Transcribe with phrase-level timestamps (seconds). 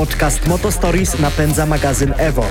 [0.00, 2.44] Podcast Motostories napędza magazyn Evo.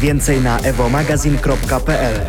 [0.00, 2.20] Więcej na evomagazin.pl.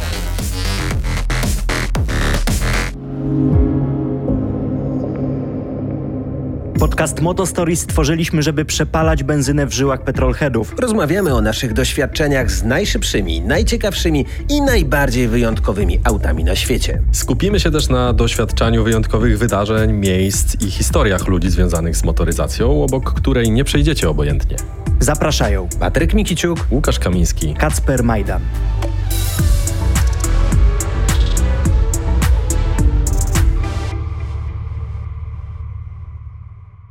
[6.81, 10.73] Podcast Motostories stworzyliśmy, żeby przepalać benzynę w żyłach petrolheadów.
[10.79, 17.02] Rozmawiamy o naszych doświadczeniach z najszybszymi, najciekawszymi i najbardziej wyjątkowymi autami na świecie.
[17.11, 23.14] Skupimy się też na doświadczaniu wyjątkowych wydarzeń, miejsc i historiach ludzi związanych z motoryzacją, obok
[23.14, 24.57] której nie przejdziecie obojętnie.
[25.00, 27.54] Zapraszają Patryk Mikiciuk, Łukasz Kamiński.
[27.54, 28.42] Kacper Majdan.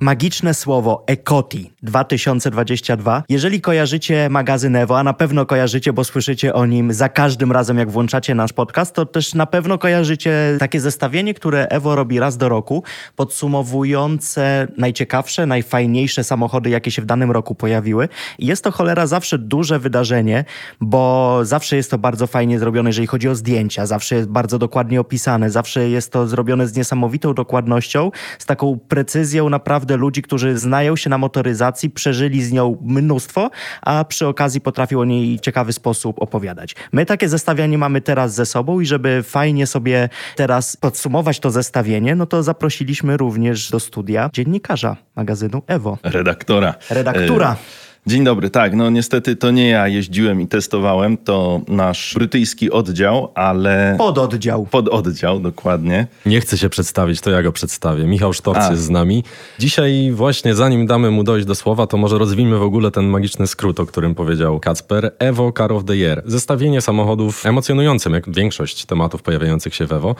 [0.02, 3.22] Magiczne słowo Ekoti 2022.
[3.28, 7.78] Jeżeli kojarzycie magazyn Evo, a na pewno kojarzycie, bo słyszycie o nim za każdym razem,
[7.78, 12.36] jak włączacie nasz podcast, to też na pewno kojarzycie takie zestawienie, które Evo robi raz
[12.36, 12.84] do roku,
[13.16, 18.09] podsumowujące najciekawsze, najfajniejsze samochody, jakie się w danym roku pojawiły.
[18.38, 20.45] I jest to cholera zawsze duże wydarzenie,
[20.80, 25.01] bo zawsze jest to bardzo fajnie zrobione, jeżeli chodzi o zdjęcia, zawsze jest bardzo dokładnie
[25.01, 30.96] opisane, zawsze jest to zrobione z niesamowitą dokładnością, z taką precyzją naprawdę ludzi, którzy znają
[30.96, 33.51] się na motoryzacji, przeżyli z nią mnóstwo,
[33.83, 36.77] a przy okazji potrafią o niej w ciekawy sposób opowiadać.
[36.93, 42.15] My takie zestawianie mamy teraz ze sobą i żeby fajnie sobie teraz podsumować to zestawienie,
[42.15, 45.99] no to zaprosiliśmy również do studia dziennikarza magazynu Evo.
[46.02, 46.75] Redaktora.
[46.91, 47.52] Redaktura.
[47.52, 52.70] E, Dzień dobry, tak, no niestety to nie ja jeździłem i testowałem, to nasz brytyjski
[52.70, 53.95] oddział, ale...
[53.98, 54.66] Pododdział.
[54.66, 56.07] Pododdział, dokładnie.
[56.26, 58.04] Nie chcę się przedstawić, to ja go przedstawię.
[58.04, 58.70] Michał Sztorc A.
[58.70, 59.24] jest z nami.
[59.59, 63.46] Dzisiaj właśnie, zanim damy mu dojść do słowa, to może rozwijmy w ogóle ten magiczny
[63.46, 65.12] skrót, o którym powiedział Kacper.
[65.19, 66.22] Evo Car of the Year.
[66.26, 70.14] Zestawienie samochodów emocjonującym, jak większość tematów pojawiających się w Evo.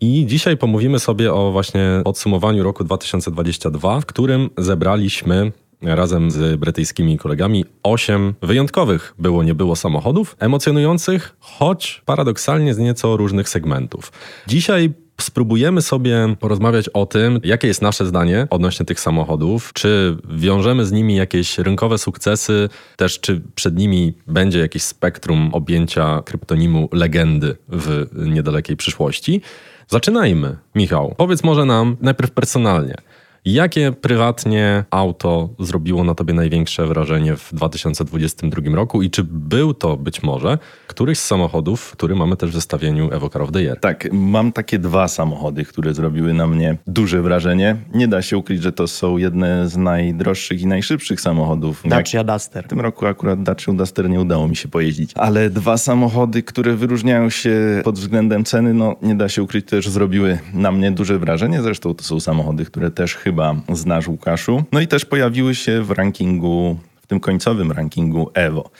[0.00, 5.52] I dzisiaj pomówimy sobie o właśnie podsumowaniu roku 2022, w którym zebraliśmy
[5.84, 13.16] razem z brytyjskimi kolegami osiem wyjątkowych było nie było samochodów, emocjonujących, choć paradoksalnie z nieco
[13.16, 14.12] różnych segmentów.
[14.46, 20.86] Dzisiaj Spróbujemy sobie porozmawiać o tym, jakie jest nasze zdanie odnośnie tych samochodów, czy wiążemy
[20.86, 27.56] z nimi jakieś rynkowe sukcesy, też czy przed nimi będzie jakieś spektrum objęcia kryptonimu legendy
[27.68, 29.40] w niedalekiej przyszłości.
[29.88, 31.14] Zaczynajmy, Michał.
[31.16, 32.94] Powiedz może nam najpierw personalnie.
[33.46, 39.96] Jakie prywatnie auto zrobiło na tobie największe wrażenie w 2022 roku i czy był to
[39.96, 43.80] być może któryś z samochodów, który mamy też w zestawieniu Evo Car of the Year?
[43.80, 47.76] Tak, mam takie dwa samochody, które zrobiły na mnie duże wrażenie.
[47.94, 51.82] Nie da się ukryć, że to są jedne z najdroższych i najszybszych samochodów.
[51.84, 52.64] Dacia Duster.
[52.64, 55.10] W tym roku akurat Dacia Duster nie udało mi się pojeździć.
[55.14, 59.88] Ale dwa samochody, które wyróżniają się pod względem ceny, no nie da się ukryć, też
[59.88, 61.62] zrobiły na mnie duże wrażenie.
[61.62, 63.33] Zresztą to są samochody, które też chyba
[63.72, 64.64] znasz, Łukaszu.
[64.72, 68.70] No i też pojawiły się w rankingu, w tym końcowym rankingu Evo.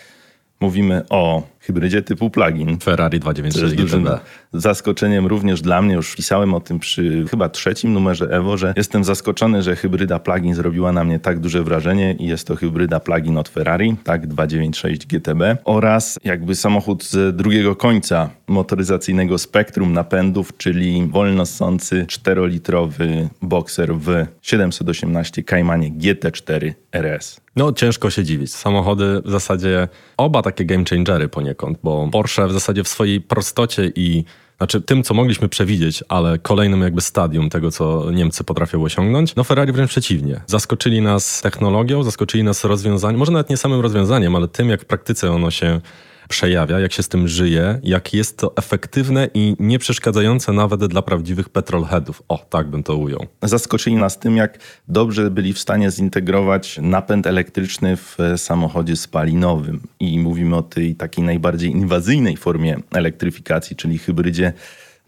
[0.61, 2.79] Mówimy o hybrydzie typu plug-in.
[2.79, 4.21] Ferrari To jest 296 dużym GTB.
[4.53, 5.95] zaskoczeniem również dla mnie.
[5.95, 10.55] Już pisałem o tym przy chyba trzecim numerze Evo, że jestem zaskoczony, że hybryda plug-in
[10.55, 15.07] zrobiła na mnie tak duże wrażenie i jest to hybryda plug-in od Ferrari, tak, 296
[15.07, 23.95] GTB oraz jakby samochód z drugiego końca motoryzacyjnego spektrum napędów, czyli wolno ssący 4-litrowy Boxer
[23.95, 27.41] w 718 Caymanie GT4 RS.
[27.57, 28.55] No, ciężko się dziwić.
[28.55, 33.93] Samochody w zasadzie oba takie game changery poniekąd, bo Porsche w zasadzie w swojej prostocie
[33.95, 34.25] i
[34.57, 39.45] znaczy tym, co mogliśmy przewidzieć, ale kolejnym jakby stadium tego, co Niemcy potrafią osiągnąć, no
[39.45, 40.41] Ferrari wręcz przeciwnie.
[40.47, 44.85] Zaskoczyli nas technologią, zaskoczyli nas rozwiązaniem, może nawet nie samym rozwiązaniem, ale tym, jak w
[44.85, 45.81] praktyce ono się
[46.29, 51.03] przejawia, jak się z tym żyje, jak jest to efektywne i nie przeszkadzające nawet dla
[51.03, 52.23] prawdziwych petrolheadów.
[52.29, 53.27] O, tak bym to ujął.
[53.43, 54.59] Zaskoczyli nas tym, jak
[54.89, 59.81] dobrze byli w stanie zintegrować napęd elektryczny w samochodzie spalinowym.
[60.01, 64.53] I mówimy o tej takiej najbardziej inwazyjnej formie elektryfikacji, czyli hybrydzie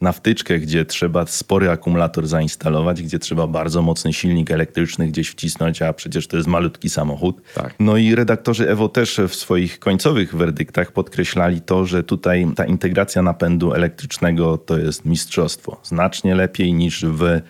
[0.01, 5.83] na wtyczkę, gdzie trzeba spory akumulator zainstalować, gdzie trzeba bardzo mocny silnik elektryczny gdzieś wcisnąć,
[5.83, 7.37] a przecież to jest malutki samochód.
[7.55, 7.75] Tak.
[7.81, 13.23] No i redaktorzy Evo też w swoich końcowych werdyktach podkreślali to, że tutaj ta integracja
[13.23, 15.81] napędu elektrycznego to jest mistrzostwo.
[15.83, 17.41] Znacznie lepiej niż w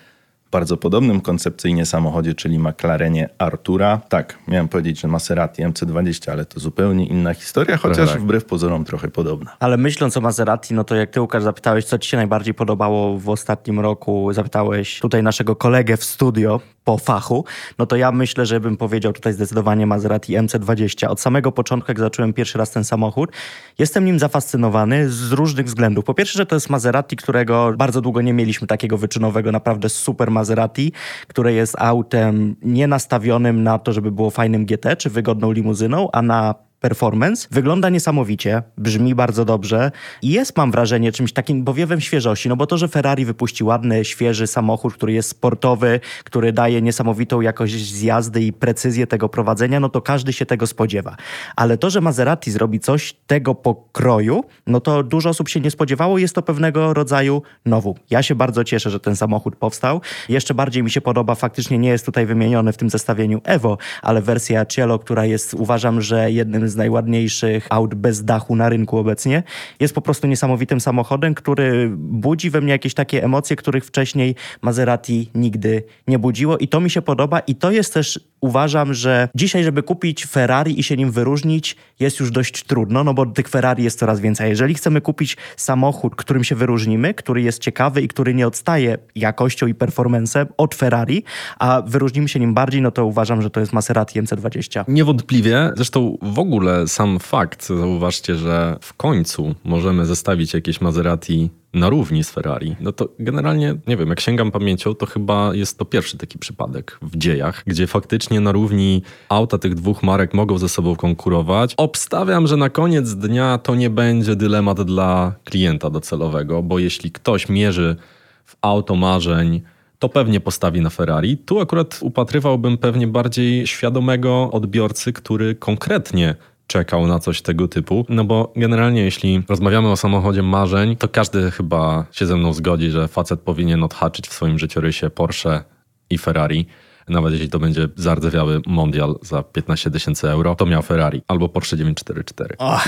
[0.56, 4.00] bardzo podobnym koncepcyjnie samochodzie, czyli McLarenie Artura.
[4.08, 8.20] Tak, miałem powiedzieć, że Maserati MC20, ale to zupełnie inna historia, chociaż tak.
[8.20, 9.56] wbrew pozorom trochę podobna.
[9.60, 13.18] Ale myśląc o Maserati, no to jak ty Łukasz zapytałeś, co ci się najbardziej podobało
[13.18, 17.44] w ostatnim roku, zapytałeś tutaj naszego kolegę w studio, po fachu,
[17.78, 21.06] no to ja myślę, że bym powiedział tutaj zdecydowanie Maserati MC20.
[21.06, 23.30] Od samego początku, jak zacząłem pierwszy raz ten samochód,
[23.78, 26.04] jestem nim zafascynowany z różnych względów.
[26.04, 30.30] Po pierwsze, że to jest Maserati, którego bardzo długo nie mieliśmy takiego wyczynowego, naprawdę super
[30.30, 30.92] Maserati,
[31.28, 36.22] które jest autem nie nastawionym na to, żeby było fajnym GT czy wygodną limuzyną, a
[36.22, 37.48] na performance.
[37.50, 39.90] Wygląda niesamowicie, brzmi bardzo dobrze
[40.22, 44.04] i jest, mam wrażenie, czymś takim powiewem świeżości, no bo to, że Ferrari wypuści ładny,
[44.04, 49.88] świeży samochód, który jest sportowy, który daje niesamowitą jakość zjazdy i precyzję tego prowadzenia, no
[49.88, 51.16] to każdy się tego spodziewa.
[51.56, 56.18] Ale to, że Maserati zrobi coś tego pokroju, no to dużo osób się nie spodziewało,
[56.18, 57.94] jest to pewnego rodzaju nowum.
[58.10, 60.00] Ja się bardzo cieszę, że ten samochód powstał.
[60.28, 64.22] Jeszcze bardziej mi się podoba, faktycznie nie jest tutaj wymieniony w tym zestawieniu Evo, ale
[64.22, 69.42] wersja Cielo, która jest, uważam, że jednym z najładniejszych aut bez dachu na rynku obecnie.
[69.80, 75.30] Jest po prostu niesamowitym samochodem, który budzi we mnie jakieś takie emocje, których wcześniej Maserati
[75.34, 79.64] nigdy nie budziło i to mi się podoba i to jest też uważam, że dzisiaj,
[79.64, 83.84] żeby kupić Ferrari i się nim wyróżnić, jest już dość trudno, no bo tych Ferrari
[83.84, 84.48] jest coraz więcej.
[84.48, 89.66] Jeżeli chcemy kupić samochód, którym się wyróżnimy, który jest ciekawy i który nie odstaje jakością
[89.66, 91.24] i performancem od Ferrari,
[91.58, 94.84] a wyróżnimy się nim bardziej, no to uważam, że to jest Maserati MC20.
[94.88, 95.72] Niewątpliwie.
[95.76, 102.24] Zresztą w ogóle sam fakt, zauważcie, że w końcu możemy zestawić jakieś Maserati na równi
[102.24, 106.18] z Ferrari, no to generalnie, nie wiem, jak sięgam pamięcią, to chyba jest to pierwszy
[106.18, 110.96] taki przypadek w dziejach, gdzie faktycznie na równi auta tych dwóch marek mogą ze sobą
[110.96, 111.74] konkurować.
[111.76, 117.48] Obstawiam, że na koniec dnia to nie będzie dylemat dla klienta docelowego, bo jeśli ktoś
[117.48, 117.96] mierzy
[118.44, 119.62] w auto marzeń,
[119.98, 121.38] to pewnie postawi na Ferrari.
[121.38, 126.34] Tu akurat upatrywałbym pewnie bardziej świadomego odbiorcy, który konkretnie
[126.66, 128.06] czekał na coś tego typu.
[128.08, 132.90] No bo generalnie, jeśli rozmawiamy o samochodzie marzeń, to każdy chyba się ze mną zgodzi,
[132.90, 135.64] że facet powinien odhaczyć w swoim życiorysie Porsche
[136.10, 136.66] i Ferrari.
[137.08, 141.76] Nawet jeśli to będzie zardzewiały Mondial za 15 tysięcy euro, to miał Ferrari albo Porsche
[141.76, 142.54] 944.
[142.58, 142.84] Och,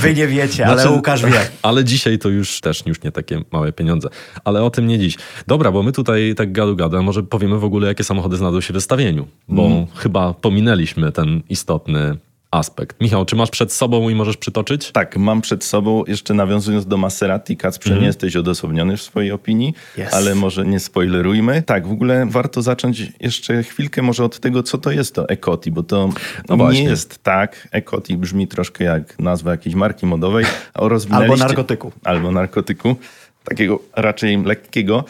[0.00, 1.40] wy nie wiecie, ale Znaczy, Łukasz wie.
[1.62, 4.08] Ale dzisiaj to już też już nie takie małe pieniądze.
[4.44, 5.16] Ale o tym nie dziś.
[5.46, 8.60] Dobra, bo my tutaj tak gadu gadu, a może powiemy w ogóle, jakie samochody znajdą
[8.60, 9.86] się w zestawieniu, bo Mhm.
[9.94, 12.16] chyba pominęliśmy ten istotny
[12.56, 13.00] aspekt.
[13.00, 14.92] Michał, czy masz przed sobą i możesz przytoczyć?
[14.92, 19.74] Tak, mam przed sobą, jeszcze nawiązując do Maserati, Kacprze, nie jesteś odosobniony w swojej opinii,
[19.96, 20.14] Jest.
[20.14, 21.62] ale może nie spoilerujmy.
[21.62, 25.70] Tak, w ogóle warto zacząć jeszcze chwilkę może od tego, co to jest to Ecoti,
[25.70, 26.06] bo to
[26.48, 26.82] No nie właśnie.
[26.84, 27.68] jest tak.
[27.72, 30.44] Ecoti brzmi troszkę jak nazwa jakiejś marki modowej.
[30.74, 31.92] A rozwinęliście- Albo narkotyku.
[32.04, 32.96] Albo narkotyku,
[33.44, 35.04] takiego raczej lekkiego.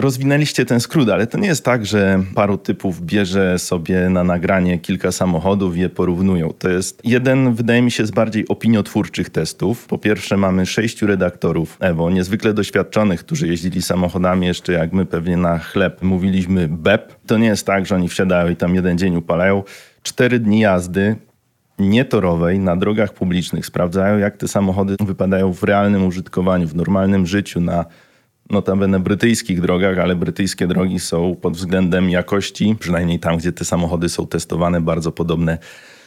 [0.00, 4.78] Rozwinęliście ten skrót, ale to nie jest tak, że paru typów bierze sobie na nagranie
[4.78, 6.52] kilka samochodów i je porównują.
[6.58, 9.86] To jest jeden, wydaje mi się, z bardziej opiniotwórczych testów.
[9.86, 15.36] Po pierwsze mamy sześciu redaktorów Evo, niezwykle doświadczonych, którzy jeździli samochodami jeszcze jak my pewnie
[15.36, 17.14] na chleb mówiliśmy BEP.
[17.26, 19.62] To nie jest tak, że oni wsiadają i tam jeden dzień upalają.
[20.02, 21.16] Cztery dni jazdy,
[21.78, 27.60] nietorowej na drogach publicznych sprawdzają, jak te samochody wypadają w realnym użytkowaniu, w normalnym życiu
[27.60, 27.84] na
[28.50, 34.08] notabene brytyjskich drogach, ale brytyjskie drogi są pod względem jakości, przynajmniej tam, gdzie te samochody
[34.08, 35.58] są testowane, bardzo podobne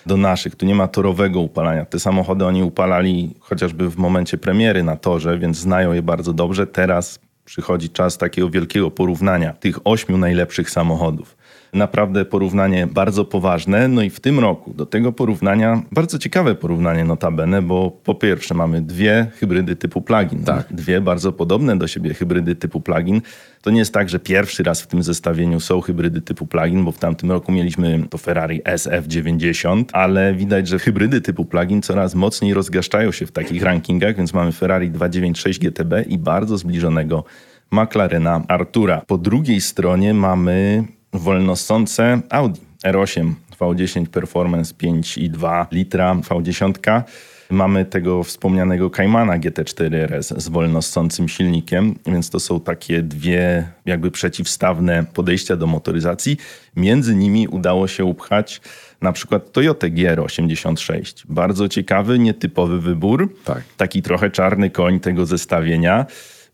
[0.05, 0.55] do naszych.
[0.55, 1.85] Tu nie ma torowego upalania.
[1.85, 6.67] Te samochody oni upalali chociażby w momencie premiery na torze, więc znają je bardzo dobrze.
[6.67, 11.35] Teraz przychodzi czas takiego wielkiego porównania tych ośmiu najlepszych samochodów.
[11.73, 13.87] Naprawdę porównanie bardzo poważne.
[13.87, 18.53] No i w tym roku do tego porównania, bardzo ciekawe porównanie notabene, bo po pierwsze
[18.53, 20.43] mamy dwie hybrydy typu plug-in.
[20.43, 20.73] Tak.
[20.73, 23.21] Dwie bardzo podobne do siebie hybrydy typu plug-in.
[23.61, 26.91] To nie jest tak, że pierwszy raz w tym zestawieniu są hybrydy typu plug-in, bo
[26.91, 32.53] w tamtym roku mieliśmy to Ferrari SF90, ale widać, że hybrydy typu plug-in coraz mocniej
[32.53, 37.23] rozgaszczają się w takich rankingach, więc mamy Ferrari 296 GTB i bardzo zbliżonego
[37.71, 39.01] McLarena Artura.
[39.07, 47.03] Po drugiej stronie mamy wolnosące Audi R8 V10 Performance 5,2 litra V10.
[47.49, 54.11] Mamy tego wspomnianego Caymana GT4 RS z wolnossącym silnikiem, więc to są takie dwie jakby
[54.11, 56.37] przeciwstawne podejścia do motoryzacji.
[56.75, 58.61] Między nimi udało się upchać
[59.01, 61.23] na przykład Toyota GR86.
[61.29, 63.35] Bardzo ciekawy, nietypowy wybór.
[63.45, 63.63] Tak.
[63.77, 66.05] Taki trochę czarny koń tego zestawienia.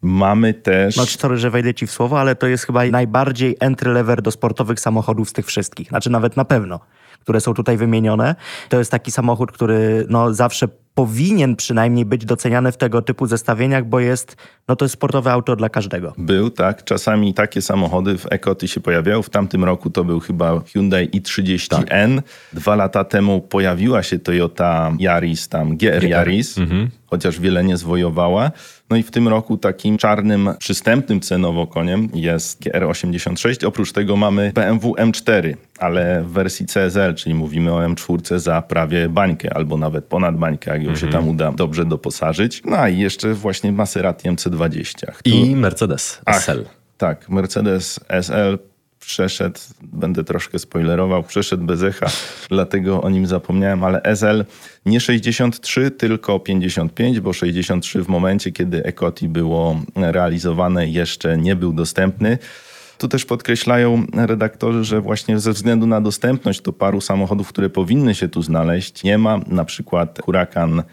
[0.01, 0.97] Mamy też...
[0.97, 4.31] No sorry, że wejdę ci w słowo, ale to jest chyba najbardziej entry level do
[4.31, 5.87] sportowych samochodów z tych wszystkich.
[5.87, 6.79] Znaczy nawet na pewno,
[7.19, 8.35] które są tutaj wymienione.
[8.69, 13.85] To jest taki samochód, który no zawsze powinien przynajmniej być doceniany w tego typu zestawieniach,
[13.85, 14.35] bo jest,
[14.67, 16.13] no to jest sportowe auto dla każdego.
[16.17, 16.83] Był, tak.
[16.83, 19.21] Czasami takie samochody w Ekoty się pojawiają.
[19.21, 22.15] W tamtym roku to był chyba Hyundai i30N.
[22.15, 22.25] Tak.
[22.53, 26.89] Dwa lata temu pojawiła się Toyota Yaris, tam GR Yaris, mhm.
[27.09, 28.51] Chociaż wiele nie zwojowała.
[28.89, 33.65] No i w tym roku takim czarnym, przystępnym cenowo koniem jest GR86.
[33.65, 39.09] Oprócz tego mamy BMW M4, ale w wersji CSL, czyli mówimy o M4 za prawie
[39.09, 42.61] bańkę albo nawet ponad bańkę, jak ją się tam uda dobrze doposażyć.
[42.65, 45.11] No i jeszcze właśnie Maserati MC20.
[45.25, 46.65] I Mercedes SL.
[46.65, 48.57] Ach, tak, Mercedes SL
[49.09, 52.05] przeszedł, będę troszkę spoilerował, przeszedł bez echa,
[52.49, 54.45] dlatego o nim zapomniałem, ale SL
[54.85, 61.73] nie 63, tylko 55, bo 63 w momencie, kiedy Ecoti było realizowane jeszcze nie był
[61.73, 62.37] dostępny.
[62.97, 68.15] Tu też podkreślają redaktorzy, że właśnie ze względu na dostępność to paru samochodów, które powinny
[68.15, 69.39] się tu znaleźć, nie ma.
[69.47, 70.83] Na przykład Huracan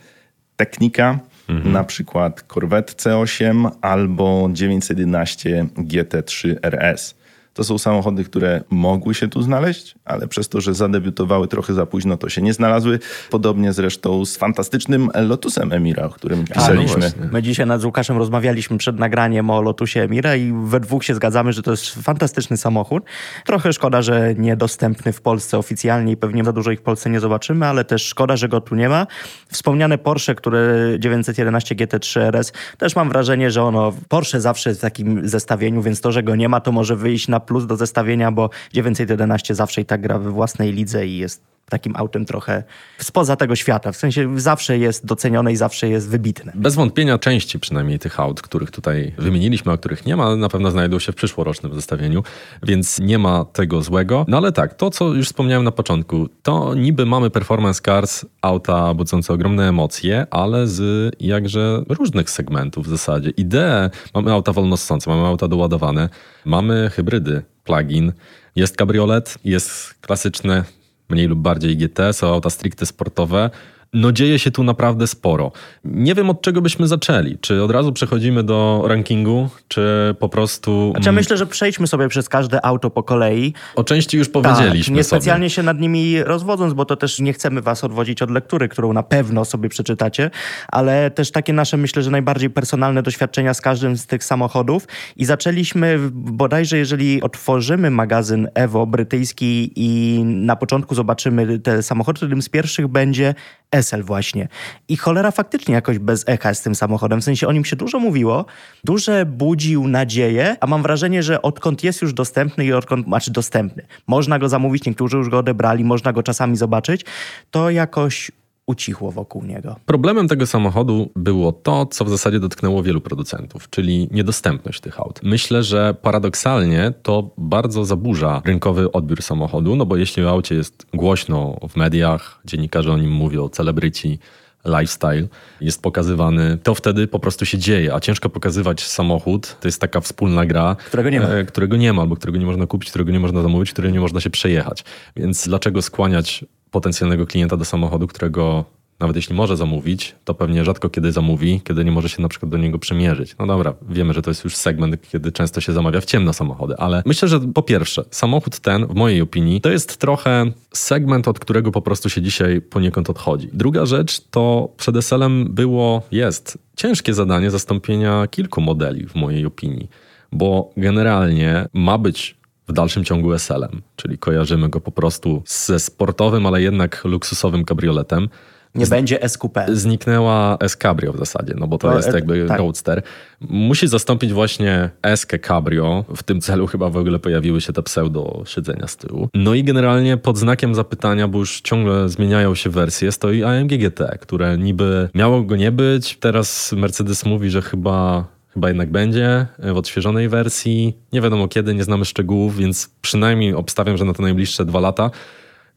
[0.57, 1.19] Technika,
[1.49, 1.73] mhm.
[1.73, 7.26] na przykład Corvette C8 albo 911 GT3 RS.
[7.57, 11.87] To są samochody, które mogły się tu znaleźć, ale przez to, że zadebiutowały trochę za
[11.87, 12.99] późno, to się nie znalazły.
[13.31, 17.07] Podobnie zresztą z fantastycznym Lotusem Emira, o którym pisaliśmy.
[17.07, 21.05] A, no My dzisiaj nad Łukaszem rozmawialiśmy przed nagraniem o Lotusie Emira i we dwóch
[21.05, 23.05] się zgadzamy, że to jest fantastyczny samochód.
[23.47, 27.21] Trochę szkoda, że niedostępny w Polsce oficjalnie i pewnie za dużo ich w Polsce nie
[27.21, 29.07] zobaczymy, ale też szkoda, że go tu nie ma.
[29.49, 34.83] Wspomniane Porsche, które 911 GT3 RS, też mam wrażenie, że ono, Porsche zawsze jest w
[34.83, 38.33] takim zestawieniu, więc to, że go nie ma, to może wyjść na plus do zestawienia,
[38.33, 42.65] bo 911 zawsze i tak gra we własnej lidze i jest takim autem trochę
[42.99, 43.93] spoza tego świata.
[43.93, 46.53] W sensie zawsze jest docenione i zawsze jest wybitne.
[46.55, 50.71] Bez wątpienia części przynajmniej tych aut, których tutaj wymieniliśmy, a których nie ma, na pewno
[50.71, 52.23] znajdą się w przyszłorocznym zestawieniu,
[52.63, 54.25] więc nie ma tego złego.
[54.29, 58.95] No ale tak, to co już wspomniałem na początku, to niby mamy performance cars, auta
[58.95, 63.31] budzące ogromne emocje, ale z jakże różnych segmentów w zasadzie.
[63.31, 66.09] Idee, mamy auta wolnossące, mamy auta doładowane,
[66.45, 68.13] mamy hybrydy, plug-in,
[68.57, 70.65] jest kabriolet, jest klasyczne
[71.09, 73.51] mniej lub bardziej GT, są auta stricte sportowe,
[73.97, 75.53] no dzieje się tu naprawdę sporo.
[75.85, 77.39] Nie wiem od czego byśmy zaczęli.
[77.41, 80.91] Czy od razu przechodzimy do rankingu, czy po prostu...
[80.91, 83.55] Znaczy, ja myślę, że przejdźmy sobie przez każde auto po kolei.
[83.77, 87.63] O części już powiedzieliśmy tak, niespecjalnie się nad nimi rozwodząc, bo to też nie chcemy
[87.63, 90.31] was odwodzić od lektury, którą na pewno sobie przeczytacie,
[90.69, 94.89] ale też takie nasze, myślę, że najbardziej personalne doświadczenia z każdym z tych samochodów.
[95.17, 102.27] I zaczęliśmy bodajże, jeżeli otworzymy magazyn Evo brytyjski i na początku zobaczymy te samochody, to
[102.27, 103.35] jednym z pierwszych będzie
[103.73, 104.49] Esel właśnie.
[104.89, 107.21] I cholera faktycznie jakoś bez echa z tym samochodem.
[107.21, 108.47] W sensie o nim się dużo mówiło,
[108.85, 113.87] duże budził nadzieję, a mam wrażenie, że odkąd jest już dostępny i odkąd, znaczy dostępny,
[114.07, 117.05] można go zamówić, niektórzy już go odebrali, można go czasami zobaczyć,
[117.51, 118.31] to jakoś
[118.67, 119.77] ucichło wokół niego.
[119.87, 125.21] Problemem tego samochodu było to, co w zasadzie dotknęło wielu producentów, czyli niedostępność tych aut.
[125.23, 130.87] Myślę, że paradoksalnie to bardzo zaburza rynkowy odbiór samochodu, no bo jeśli o aucie jest
[130.95, 134.19] głośno w mediach, dziennikarze o nim mówią, celebryci,
[134.67, 135.29] lifestyle
[135.61, 140.01] jest pokazywany, to wtedy po prostu się dzieje, a ciężko pokazywać samochód, to jest taka
[140.01, 143.11] wspólna gra, którego nie ma, e, którego nie ma albo którego nie można kupić, którego
[143.11, 144.85] nie można zamówić, którego nie można się przejechać.
[145.17, 146.45] Więc dlaczego skłaniać
[146.77, 148.65] potencjalnego klienta do samochodu, którego
[149.01, 152.51] nawet jeśli może zamówić, to pewnie rzadko kiedy zamówi, kiedy nie może się na przykład
[152.51, 153.37] do niego przymierzyć.
[153.39, 156.75] No dobra, wiemy, że to jest już segment, kiedy często się zamawia w ciemno samochody,
[156.79, 161.39] ale myślę, że po pierwsze, samochód ten, w mojej opinii, to jest trochę segment, od
[161.39, 163.49] którego po prostu się dzisiaj poniekąd odchodzi.
[163.53, 169.89] Druga rzecz to przed SL-em było, jest ciężkie zadanie zastąpienia kilku modeli, w mojej opinii,
[170.33, 172.36] bo generalnie ma być
[172.69, 178.29] w dalszym ciągu SL-em, czyli kojarzymy go po prostu ze sportowym, ale jednak luksusowym kabrioletem.
[178.77, 179.59] Nie Z, będzie SQP.
[179.73, 182.59] Zniknęła S-Cabrio w zasadzie, no bo to, to jest e, jakby tak.
[182.59, 183.03] Roadster.
[183.41, 186.05] Musi zastąpić właśnie S Cabrio.
[186.17, 189.29] W tym celu chyba w ogóle pojawiły się te pseudo siedzenia z tyłu.
[189.35, 194.19] No i generalnie pod znakiem zapytania, bo już ciągle zmieniają się wersje, stoi AMG GT,
[194.21, 196.17] które niby miało go nie być.
[196.17, 198.25] Teraz Mercedes mówi, że chyba
[198.57, 200.97] chyba jednak będzie w odświeżonej wersji.
[201.13, 205.11] Nie wiadomo kiedy, nie znamy szczegółów, więc przynajmniej obstawiam, że na te najbliższe dwa lata.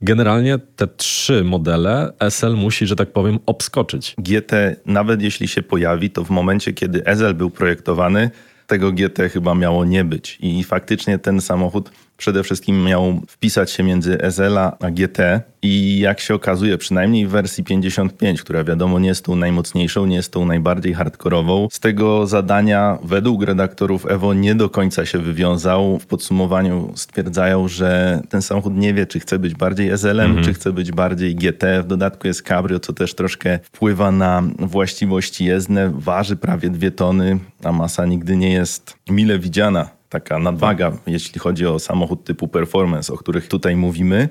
[0.01, 4.15] Generalnie te trzy modele SL musi, że tak powiem, obskoczyć.
[4.17, 4.51] GT,
[4.85, 8.29] nawet jeśli się pojawi, to w momencie, kiedy SL był projektowany,
[8.67, 10.37] tego GT chyba miało nie być.
[10.41, 16.19] I faktycznie ten samochód przede wszystkim miał wpisać się między SL a GT i jak
[16.19, 20.45] się okazuje, przynajmniej w wersji 55, która wiadomo nie jest tą najmocniejszą, nie jest tą
[20.45, 25.99] najbardziej hardkorową, z tego zadania według redaktorów Evo nie do końca się wywiązał.
[25.99, 30.45] W podsumowaniu stwierdzają, że ten samochód nie wie, czy chce być bardziej SL-em, mhm.
[30.45, 31.83] czy chce być bardziej GT.
[31.83, 35.91] W dodatku jest cabrio, co też troszkę wpływa na właściwości jezdne.
[35.95, 41.65] Waży prawie dwie tony, a masa nigdy nie jest mile widziana taka nadwaga, jeśli chodzi
[41.65, 44.29] o samochód typu performance, o których tutaj mówimy.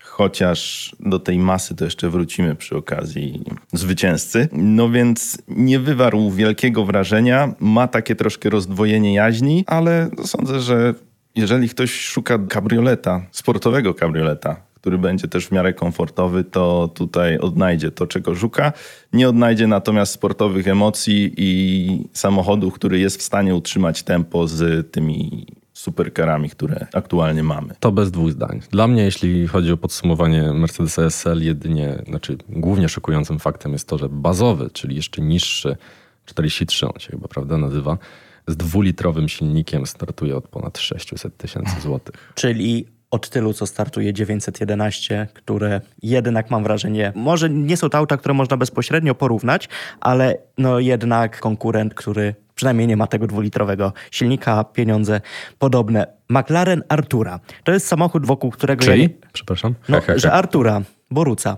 [0.00, 4.48] Chociaż do tej masy to jeszcze wrócimy przy okazji zwycięzcy.
[4.52, 7.54] No więc nie wywarł wielkiego wrażenia.
[7.60, 10.94] Ma takie troszkę rozdwojenie jaźni, ale sądzę, że
[11.34, 17.90] jeżeli ktoś szuka kabrioleta, sportowego kabrioleta, który będzie też w miarę komfortowy, to tutaj odnajdzie
[17.90, 18.72] to, czego szuka.
[19.12, 25.46] Nie odnajdzie natomiast sportowych emocji i samochodu, który jest w stanie utrzymać tempo z tymi
[25.72, 27.74] superkarami, które aktualnie mamy.
[27.80, 28.60] To bez dwóch zdań.
[28.70, 33.98] Dla mnie, jeśli chodzi o podsumowanie Mercedesa SL, jedynie, znaczy głównie szokującym faktem jest to,
[33.98, 35.76] że bazowy, czyli jeszcze niższy,
[36.24, 37.98] 43 on się chyba, prawda, nazywa,
[38.46, 42.32] z dwulitrowym silnikiem startuje od ponad 600 tysięcy złotych.
[42.34, 48.16] Czyli od tylu, co startuje 911, które jednak mam wrażenie, może nie są to auta,
[48.16, 49.68] które można bezpośrednio porównać,
[50.00, 55.20] ale no jednak konkurent, który przynajmniej nie ma tego dwulitrowego silnika, pieniądze
[55.58, 56.06] podobne.
[56.28, 57.40] McLaren Artura.
[57.64, 58.84] To jest samochód, wokół którego...
[58.84, 59.02] Czyli?
[59.02, 59.28] Ja...
[59.32, 59.74] Przepraszam?
[59.88, 60.82] No, że Artura.
[61.10, 61.56] Boruca.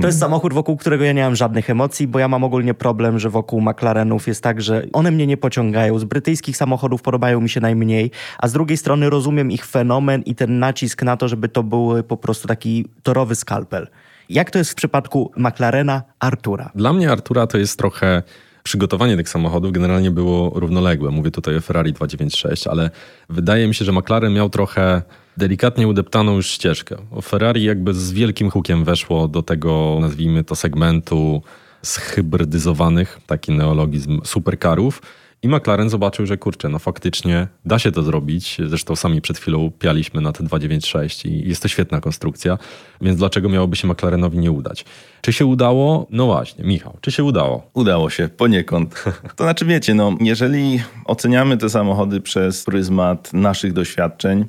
[0.00, 3.18] To jest samochód, wokół którego ja nie mam żadnych emocji, bo ja mam ogólnie problem,
[3.18, 5.98] że wokół McLarenów jest tak, że one mnie nie pociągają.
[5.98, 10.34] Z brytyjskich samochodów podobają mi się najmniej, a z drugiej strony rozumiem ich fenomen i
[10.34, 13.88] ten nacisk na to, żeby to był po prostu taki torowy skalpel.
[14.28, 16.70] Jak to jest w przypadku McLarena Artura?
[16.74, 18.22] Dla mnie Artura to jest trochę
[18.62, 21.10] przygotowanie tych samochodów generalnie było równoległe.
[21.10, 22.90] Mówię tutaj o Ferrari 296, ale
[23.28, 25.02] wydaje mi się, że McLaren miał trochę
[25.40, 26.96] delikatnie udeptaną już ścieżkę.
[27.22, 31.42] Ferrari jakby z wielkim hukiem weszło do tego, nazwijmy to, segmentu
[31.82, 35.02] zhybrydyzowanych, taki neologizm, supercarów
[35.42, 38.58] i McLaren zobaczył, że kurczę, no faktycznie da się to zrobić.
[38.66, 42.58] Zresztą sami przed chwilą pialiśmy na te 296 i jest to świetna konstrukcja,
[43.00, 44.84] więc dlaczego miałoby się McLarenowi nie udać?
[45.20, 46.06] Czy się udało?
[46.10, 47.70] No właśnie, Michał, czy się udało?
[47.74, 49.04] Udało się, poniekąd.
[49.36, 54.44] To znaczy wiecie, no jeżeli oceniamy te samochody przez pryzmat naszych doświadczeń,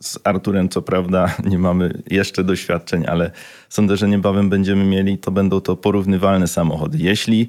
[0.00, 3.30] z Arturem co prawda nie mamy jeszcze doświadczeń, ale
[3.68, 6.98] sądzę, że niebawem będziemy mieli, to będą to porównywalne samochody.
[7.00, 7.48] Jeśli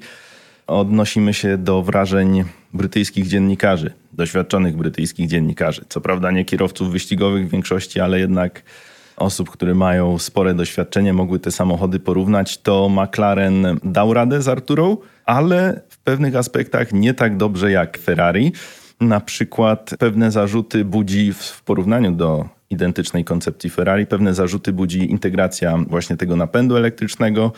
[0.66, 5.84] odnosimy się do wrażeń brytyjskich dziennikarzy, doświadczonych brytyjskich dziennikarzy.
[5.88, 8.62] Co prawda nie kierowców wyścigowych w większości, ale jednak
[9.16, 14.96] osób, które mają spore doświadczenie, mogły te samochody porównać, to McLaren dał radę z Arturą,
[15.24, 18.52] ale w pewnych aspektach nie tak dobrze jak Ferrari.
[19.00, 25.78] Na przykład pewne zarzuty budzi w porównaniu do identycznej koncepcji Ferrari, pewne zarzuty budzi integracja
[25.88, 27.52] właśnie tego napędu elektrycznego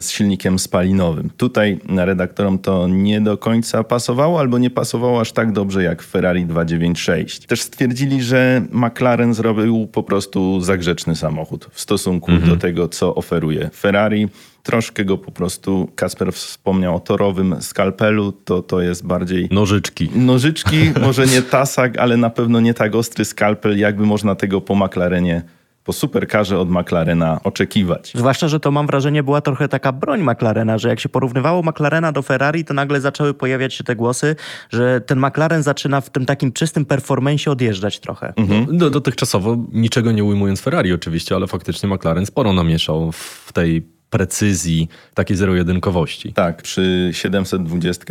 [0.00, 1.30] z silnikiem spalinowym.
[1.36, 6.46] Tutaj redaktorom to nie do końca pasowało, albo nie pasowało aż tak dobrze jak Ferrari
[6.46, 7.46] 296.
[7.46, 12.50] Też stwierdzili, że McLaren zrobił po prostu zagrzeczny samochód w stosunku mhm.
[12.50, 14.28] do tego, co oferuje Ferrari.
[14.62, 19.48] Troszkę go po prostu, Kasper wspomniał o torowym skalpelu, to, to jest bardziej...
[19.50, 20.10] Nożyczki.
[20.14, 24.74] Nożyczki, może nie tasak, ale na pewno nie tak ostry skalpel, jakby można tego po
[24.74, 25.42] McLarenie
[25.86, 28.12] po superkarze od McLarena oczekiwać.
[28.14, 32.12] Zwłaszcza, że to mam wrażenie była trochę taka broń McLarena, że jak się porównywało McLarena
[32.12, 34.36] do Ferrari, to nagle zaczęły pojawiać się te głosy,
[34.70, 38.32] że ten McLaren zaczyna w tym takim czystym performensie odjeżdżać trochę.
[38.36, 38.78] Mhm.
[38.78, 44.88] Do, dotychczasowo niczego nie ujmując Ferrari oczywiście, ale faktycznie McLaren sporo namieszał w tej precyzji,
[45.14, 46.32] takiej zero-jedynkowości.
[46.32, 48.04] Tak, przy 720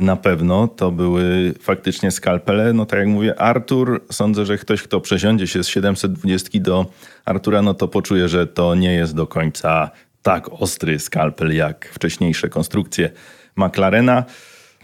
[0.00, 2.72] na pewno to były faktycznie skalpele.
[2.72, 6.86] No tak jak mówię, Artur, sądzę, że ktoś, kto przesiądzie się z 720 do
[7.24, 9.90] Artura, no to poczuje, że to nie jest do końca
[10.22, 13.10] tak ostry skalpel jak wcześniejsze konstrukcje
[13.56, 14.24] McLarena.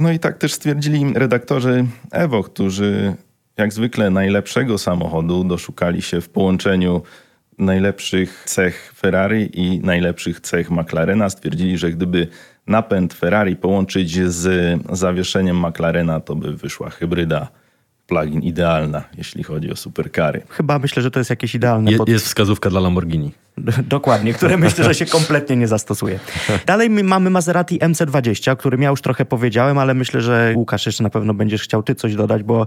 [0.01, 3.15] No i tak też stwierdzili redaktorzy Evo, którzy
[3.57, 7.03] jak zwykle najlepszego samochodu doszukali się w połączeniu
[7.59, 11.31] najlepszych cech Ferrari i najlepszych cech McLarena.
[11.31, 12.29] Stwierdzili, że gdyby
[12.71, 17.49] napęd Ferrari połączyć z zawieszeniem McLarena, to by wyszła hybryda
[18.07, 20.43] plugin idealna, jeśli chodzi o superkary.
[20.49, 21.91] Chyba myślę, że to jest jakieś idealne.
[21.91, 22.09] Je, pod...
[22.09, 23.33] Jest wskazówka dla Lamborghini.
[23.97, 26.21] Dokładnie, które myślę, że się kompletnie nie zastosuje.
[26.67, 31.03] Dalej mamy Maserati MC20, o którym ja już trochę powiedziałem, ale myślę, że Łukasz jeszcze
[31.03, 32.67] na pewno będziesz chciał ty coś dodać, bo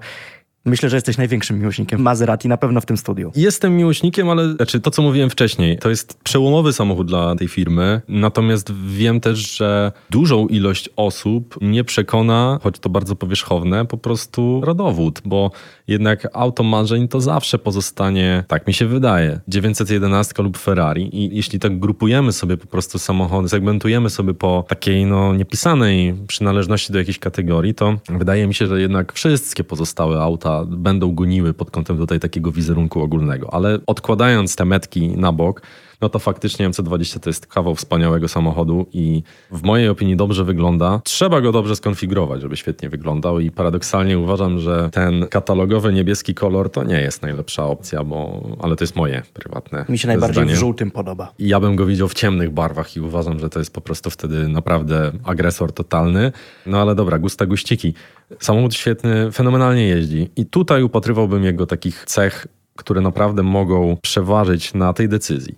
[0.65, 3.31] Myślę, że jesteś największym miłośnikiem Maserati, na pewno w tym studiu.
[3.35, 8.01] Jestem miłośnikiem, ale znaczy to, co mówiłem wcześniej, to jest przełomowy samochód dla tej firmy.
[8.07, 14.61] Natomiast wiem też, że dużą ilość osób nie przekona, choć to bardzo powierzchowne, po prostu
[14.63, 15.51] rodowód, bo
[15.87, 21.09] jednak auto marzeń to zawsze pozostanie, tak mi się wydaje, 911 lub Ferrari.
[21.17, 26.93] I jeśli tak grupujemy sobie po prostu samochody, segmentujemy sobie po takiej no, niepisanej przynależności
[26.93, 31.71] do jakiejś kategorii, to wydaje mi się, że jednak wszystkie pozostałe auta będą goniły pod
[31.71, 33.53] kątem tutaj takiego wizerunku ogólnego.
[33.53, 35.61] Ale odkładając te metki na bok,
[36.03, 41.01] no to faktycznie MC20 to jest kawał wspaniałego samochodu i w mojej opinii dobrze wygląda.
[41.03, 46.69] Trzeba go dobrze skonfigurować, żeby świetnie wyglądał i paradoksalnie uważam, że ten katalogowy niebieski kolor
[46.71, 50.55] to nie jest najlepsza opcja, bo, ale to jest moje prywatne Mi się najbardziej zdanie.
[50.55, 51.33] w żółtym podoba.
[51.39, 54.09] I Ja bym go widział w ciemnych barwach i uważam, że to jest po prostu
[54.09, 56.31] wtedy naprawdę agresor totalny.
[56.65, 57.93] No ale dobra, gusta guściki.
[58.39, 60.29] Samochód świetny, fenomenalnie jeździ.
[60.35, 65.55] I tutaj upatrywałbym jego takich cech, które naprawdę mogą przeważyć na tej decyzji.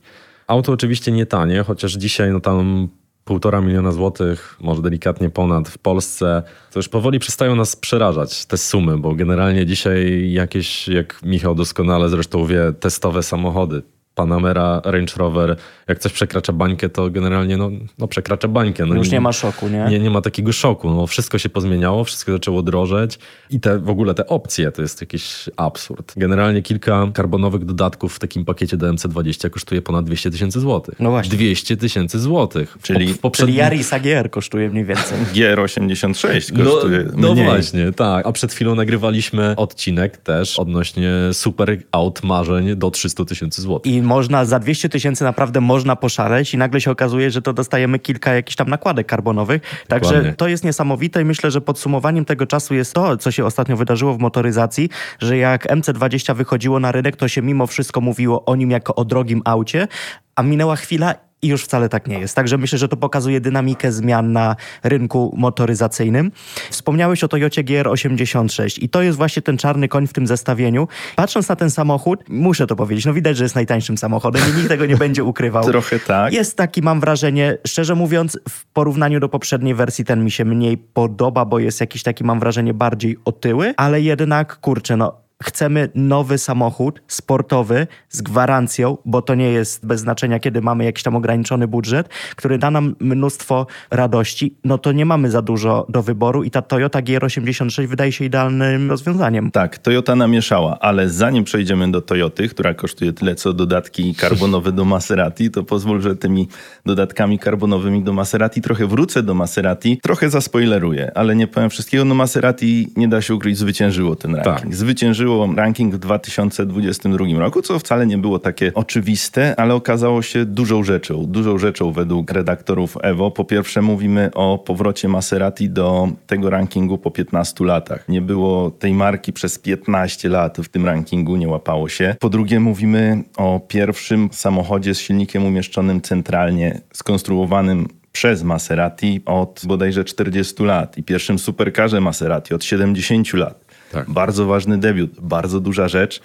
[0.48, 2.88] Auto oczywiście nie tanie, chociaż dzisiaj no tam
[3.24, 8.58] półtora miliona złotych, może delikatnie ponad w Polsce, to już powoli przestają nas przerażać te
[8.58, 13.82] sumy, bo generalnie dzisiaj jakieś, jak Michał doskonale zresztą wie, testowe samochody,
[14.16, 15.56] Panamera, Range Rover,
[15.88, 18.86] jak coś przekracza bańkę, to generalnie no, no przekracza bańkę.
[18.86, 19.86] No Już i nie ma szoku, nie?
[19.90, 20.90] Nie, nie ma takiego szoku.
[20.90, 25.02] No, wszystko się pozmieniało, wszystko zaczęło drożeć i te, w ogóle te opcje to jest
[25.02, 26.14] jakiś absurd.
[26.18, 31.00] Generalnie kilka karbonowych dodatków w takim pakiecie do MC20 kosztuje ponad 200 tysięcy złotych.
[31.00, 31.38] No właśnie.
[31.38, 32.78] 200 tysięcy złotych.
[32.82, 33.58] Czyli- Czyli poprzednim...
[33.58, 35.18] Yaris AGR kosztuje mniej więcej.
[35.36, 37.46] GR86 No, kosztuje no mniej.
[37.46, 38.28] właśnie, tak.
[38.28, 43.94] A przed chwilą nagrywaliśmy odcinek też odnośnie super aut marzeń do 300 tysięcy złotych.
[43.94, 48.00] I można za 200 tysięcy naprawdę można poszaleć i nagle się okazuje, że to dostajemy
[48.00, 49.62] kilka jakichś tam nakładek karbonowych.
[49.88, 50.34] Także Dokładnie.
[50.34, 54.14] to jest niesamowite i myślę, że podsumowaniem tego czasu jest to, co się ostatnio wydarzyło
[54.14, 54.90] w motoryzacji,
[55.20, 59.06] że jak MC20 wychodziło na rynek, to się mimo wszystko mówiło o nim jako o
[59.06, 59.88] drogim aucie,
[60.36, 62.36] a minęła chwila i już wcale tak nie jest.
[62.36, 66.32] Także myślę, że to pokazuje dynamikę zmian na rynku motoryzacyjnym.
[66.70, 70.88] Wspomniałeś o Toyocie GR86 i to jest właśnie ten czarny koń w tym zestawieniu.
[71.16, 74.70] Patrząc na ten samochód, muszę to powiedzieć, no widać, że jest najtańszym samochodem i nikt
[74.70, 75.64] tego nie będzie ukrywał.
[75.72, 76.34] Trochę tak.
[76.34, 80.78] Jest taki, mam wrażenie, szczerze mówiąc, w porównaniu do poprzedniej wersji ten mi się mniej
[80.78, 86.38] podoba, bo jest jakiś taki, mam wrażenie, bardziej otyły, ale jednak, kurczę, no chcemy nowy
[86.38, 91.68] samochód sportowy z gwarancją, bo to nie jest bez znaczenia, kiedy mamy jakiś tam ograniczony
[91.68, 96.52] budżet, który da nam mnóstwo radości, no to nie mamy za dużo do wyboru i
[96.52, 99.52] ta Toyota GR86 wydaje się idealnym rozwiązaniem.
[99.52, 104.86] Tak, Toyota namieszała, ale zanim przejdziemy do Toyoty, która kosztuje tyle co dodatki karbonowe do
[104.86, 106.48] Maserati, to pozwól, że tymi
[106.86, 112.06] dodatkami karbonowymi do Maserati trochę wrócę do Maserati, trochę zaspoileruję, ale nie powiem wszystkiego.
[112.06, 114.60] No Maserati, nie da się ukryć, zwyciężyło ten ranking.
[114.60, 114.76] Tak.
[114.76, 115.25] Zwyciężyło
[115.56, 121.26] ranking w 2022 roku, co wcale nie było takie oczywiste, ale okazało się dużą rzeczą.
[121.26, 123.32] Dużą rzeczą według redaktorów Evo.
[123.32, 128.10] Po pierwsze mówimy o powrocie Maserati do tego rankingu po 15 latach.
[128.10, 132.16] Nie było tej marki przez 15 lat w tym rankingu, nie łapało się.
[132.20, 140.04] Po drugie mówimy o pierwszym samochodzie z silnikiem umieszczonym centralnie, skonstruowanym przez Maserati od bodajże
[140.04, 143.65] 40 lat i pierwszym superkarze Maserati od 70 lat.
[143.96, 144.10] Tak.
[144.10, 146.22] Bardzo ważny debiut, bardzo duża rzecz.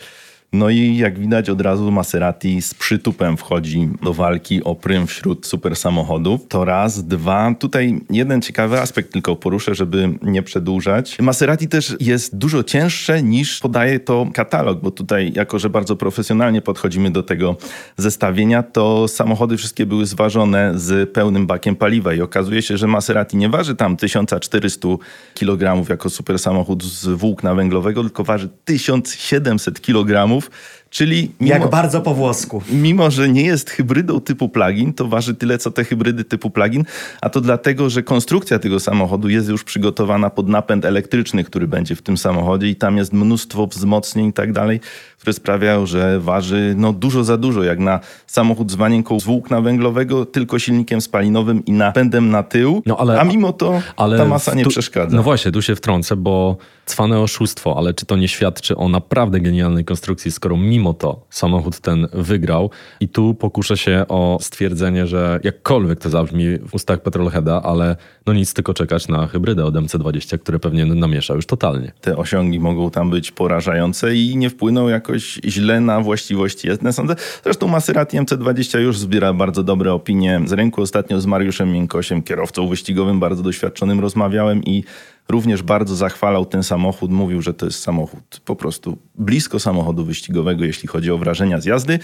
[0.53, 5.47] No i jak widać od razu Maserati z przytupem wchodzi do walki o prym wśród
[5.47, 6.41] super samochodów.
[6.49, 7.55] To raz, dwa.
[7.59, 11.19] Tutaj jeden ciekawy aspekt tylko poruszę, żeby nie przedłużać.
[11.19, 16.63] Maserati też jest dużo cięższe niż podaje to katalog, bo tutaj jako, że bardzo profesjonalnie
[16.63, 17.57] podchodzimy do tego
[17.97, 23.37] zestawienia, to samochody wszystkie były zważone z pełnym bakiem paliwa i okazuje się, że Maserati
[23.37, 24.89] nie waży tam 1400
[25.35, 31.71] kg jako super samochód z włókna węglowego, tylko waży 1700 kg, filmów czyli mimo, Jak
[31.71, 32.63] bardzo po włosku.
[32.73, 36.85] mimo, że nie jest hybrydą typu plug-in, to waży tyle, co te hybrydy typu plug-in,
[37.21, 41.97] a to dlatego, że konstrukcja tego samochodu jest już przygotowana pod napęd elektryczny, który będzie
[41.97, 44.81] w tym samochodzie i tam jest mnóstwo wzmocnień i tak dalej,
[45.19, 49.61] które sprawiają, że waży no, dużo za dużo, jak na samochód z wanienką z włókna
[49.61, 54.25] węglowego, tylko silnikiem spalinowym i napędem na tył, No, ale- a mimo to Ale ta
[54.25, 55.17] masa nie tu- przeszkadza.
[55.17, 59.41] No właśnie, tu się wtrącę, bo cwane oszustwo, ale czy to nie świadczy o naprawdę
[59.41, 65.41] genialnej konstrukcji, skoro mimo to samochód ten wygrał i tu pokuszę się o stwierdzenie, że
[65.45, 70.39] jakkolwiek to zabrzmi w ustach Petrolheada, ale no nic, tylko czekać na hybrydę od MC20,
[70.39, 71.93] które pewnie namiesza już totalnie.
[72.01, 76.93] te osiągi mogą tam być porażające i nie wpłyną jakoś źle na właściwości jezdne.
[76.93, 77.17] Sądzę.
[77.45, 80.83] Zresztą Maserati MC20 już zbiera bardzo dobre opinie z rynku.
[80.83, 84.85] Ostatnio z Mariuszem Miękosiem, kierowcą wyścigowym, bardzo doświadczonym, rozmawiałem i
[85.29, 87.11] również bardzo zachwalał ten samochód.
[87.11, 91.65] Mówił, że to jest samochód po prostu blisko samochodu wyścigowego, jeśli chodzi o wrażenia z
[91.65, 91.99] jazdy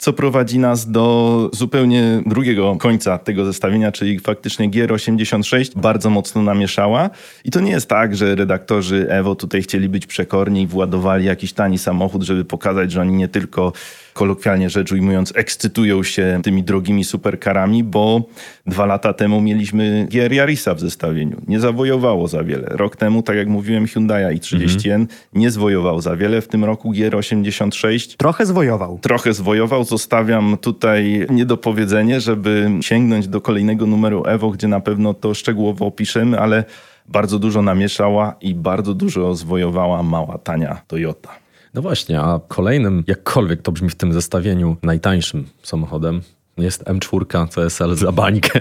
[0.00, 7.10] co prowadzi nas do zupełnie drugiego końca tego zestawienia, czyli faktycznie GR86 bardzo mocno namieszała.
[7.44, 11.52] I to nie jest tak, że redaktorzy Evo tutaj chcieli być przekorni i władowali jakiś
[11.52, 13.72] tani samochód, żeby pokazać, że oni nie tylko
[14.14, 18.22] kolokwialnie rzecz ujmując, ekscytują się tymi drogimi superkarami, bo
[18.66, 21.40] dwa lata temu mieliśmy GR Yarisa w zestawieniu.
[21.48, 22.66] Nie zawojowało za wiele.
[22.70, 25.08] Rok temu, tak jak mówiłem, Hyundai i30N mhm.
[25.34, 26.40] nie zwojował za wiele.
[26.40, 28.98] W tym roku GR86 trochę zwojował.
[29.02, 29.84] Trochę zwojował.
[29.84, 36.40] Zostawiam tutaj niedopowiedzenie, żeby sięgnąć do kolejnego numeru Evo, gdzie na pewno to szczegółowo opiszemy,
[36.40, 36.64] ale
[37.08, 41.39] bardzo dużo namieszała i bardzo dużo zwojowała mała, tania Toyota.
[41.74, 46.22] No właśnie, a kolejnym, jakkolwiek to brzmi w tym zestawieniu, najtańszym samochodem
[46.60, 48.60] jest M4 CSL za bańkę.